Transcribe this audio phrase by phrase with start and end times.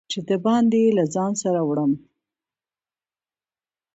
[0.11, 1.91] چې د باندي یې له ځان سره وړم